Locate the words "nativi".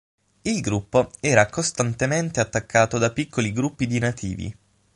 3.99-4.57